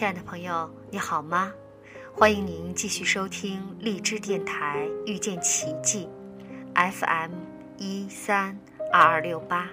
[0.00, 1.52] 亲爱的朋友，你好吗？
[2.14, 6.08] 欢迎您继续收听荔枝电台遇见奇迹
[6.74, 7.32] ，FM
[7.76, 8.58] 一三
[8.90, 9.68] 二二六八。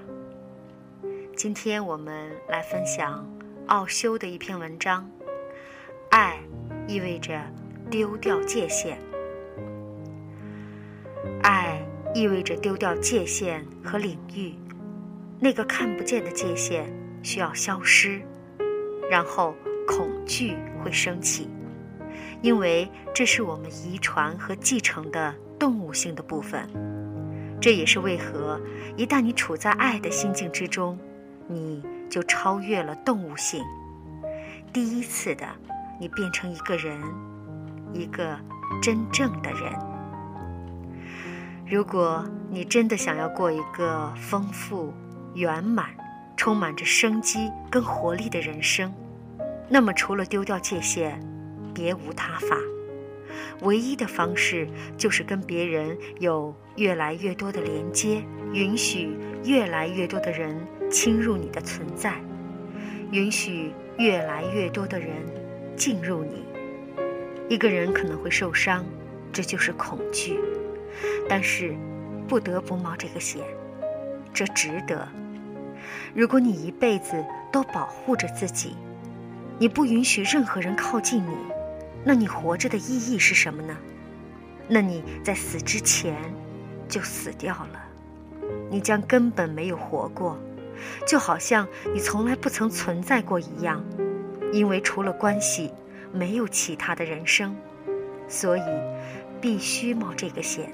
[1.33, 3.25] 今天我们来分享
[3.67, 5.09] 奥修的一篇文章：
[6.09, 6.37] 爱
[6.89, 7.41] 意味着
[7.89, 8.97] 丢掉界限，
[11.41, 11.81] 爱
[12.13, 14.53] 意味着丢掉界限和领域，
[15.39, 18.21] 那个看不见的界限需要消失，
[19.09, 19.55] 然后。
[19.87, 21.49] 恐惧会升起，
[22.41, 26.69] 因为这是我们遗传和继承的动物性的部分。
[27.59, 28.61] 这也是为何
[28.95, 30.99] 一旦你处在爱的心境之中，
[31.47, 33.63] 你就超越了动物性。
[34.71, 35.47] 第一次的，
[35.99, 37.01] 你变成一个人，
[37.93, 38.37] 一个
[38.81, 39.73] 真正的人。
[41.65, 44.93] 如果你真的想要过一个丰富、
[45.33, 45.89] 圆满、
[46.35, 48.93] 充满着生机跟活力的人生，
[49.69, 51.19] 那么，除了丢掉界限，
[51.73, 52.57] 别无他法。
[53.61, 58.23] 唯一的方式就是跟别人有越来越多的连接，
[58.53, 59.09] 允许
[59.43, 60.55] 越来越多的人
[60.89, 62.13] 侵入你的存在，
[63.11, 65.09] 允许越来越多的人
[65.75, 66.45] 进入你。
[67.49, 68.85] 一个人可能会受伤，
[69.33, 70.39] 这就是恐惧，
[71.27, 71.75] 但是
[72.27, 73.41] 不得不冒这个险，
[74.33, 75.07] 这值得。
[76.13, 78.75] 如果你一辈子都保护着自己。
[79.59, 81.35] 你不允许任何人靠近你，
[82.03, 83.75] 那你活着的意义是什么呢？
[84.67, 86.15] 那你在死之前
[86.87, 87.81] 就死掉了，
[88.69, 90.37] 你将根本没有活过，
[91.07, 93.83] 就好像你从来不曾存在过一样，
[94.53, 95.71] 因为除了关系，
[96.11, 97.55] 没有其他的人生，
[98.27, 98.63] 所以
[99.41, 100.71] 必须冒这个险。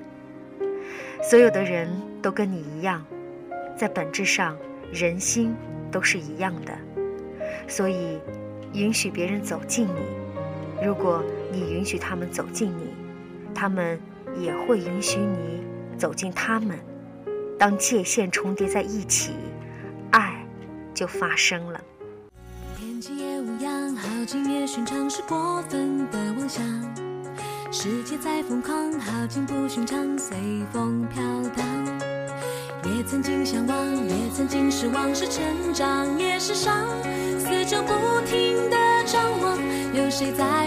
[1.22, 1.90] 所有的人
[2.22, 3.06] 都跟你一样，
[3.78, 4.58] 在本质上，
[4.92, 5.56] 人心
[5.90, 6.74] 都是一样的，
[7.66, 8.20] 所以。
[8.74, 12.94] 允许别人走近你，如果你允许他们走近你，
[13.54, 14.00] 他们
[14.38, 15.64] 也会允许你
[15.98, 16.78] 走进他们。
[17.60, 19.34] 当界限重叠在一起，
[20.12, 20.44] 爱
[20.94, 21.80] 就发生了。
[22.78, 26.64] 天气也无恙，好景也寻常，是过分的妄想。
[27.72, 30.36] 世界再疯狂，好景不寻常，随
[30.72, 31.24] 风飘
[31.56, 31.66] 荡。
[32.86, 36.86] 也曾经向往，也曾经失望，是成长，也是伤。
[37.54, 37.94] 四周不
[38.26, 38.76] 停的
[39.06, 39.60] 张望，
[39.94, 40.63] 有谁在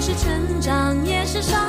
[0.00, 1.60] 是成长也是伤，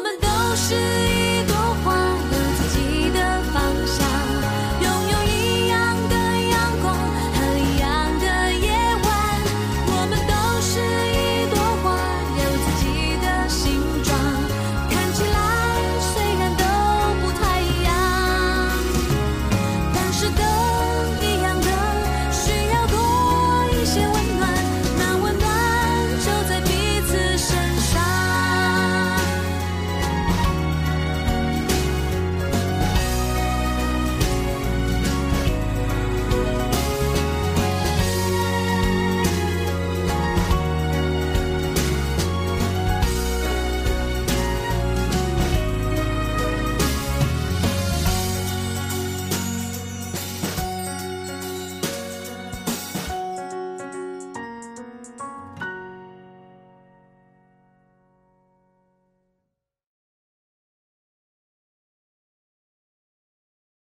[0.00, 0.99] 我们都是